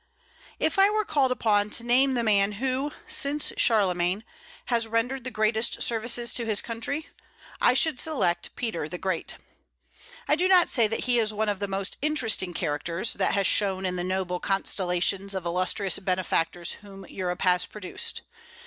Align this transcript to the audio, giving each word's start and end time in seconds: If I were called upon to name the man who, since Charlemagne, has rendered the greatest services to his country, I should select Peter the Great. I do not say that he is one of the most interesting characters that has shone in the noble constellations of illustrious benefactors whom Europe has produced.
If 0.57 0.79
I 0.79 0.89
were 0.89 1.05
called 1.05 1.31
upon 1.31 1.69
to 1.69 1.83
name 1.83 2.15
the 2.15 2.23
man 2.23 2.53
who, 2.53 2.91
since 3.07 3.53
Charlemagne, 3.55 4.23
has 4.65 4.87
rendered 4.87 5.23
the 5.23 5.29
greatest 5.29 5.83
services 5.83 6.33
to 6.33 6.43
his 6.47 6.59
country, 6.59 7.09
I 7.61 7.75
should 7.75 7.99
select 7.99 8.55
Peter 8.55 8.89
the 8.89 8.97
Great. 8.97 9.37
I 10.27 10.35
do 10.35 10.47
not 10.47 10.69
say 10.69 10.87
that 10.87 11.01
he 11.01 11.19
is 11.19 11.31
one 11.33 11.49
of 11.49 11.59
the 11.59 11.67
most 11.67 11.99
interesting 12.01 12.55
characters 12.55 13.13
that 13.13 13.35
has 13.35 13.45
shone 13.45 13.85
in 13.85 13.95
the 13.95 14.03
noble 14.03 14.39
constellations 14.39 15.35
of 15.35 15.45
illustrious 15.45 15.99
benefactors 15.99 16.71
whom 16.81 17.05
Europe 17.07 17.43
has 17.43 17.67
produced. 17.67 18.23